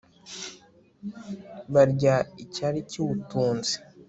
[1.73, 3.75] barya icyari kiwutunze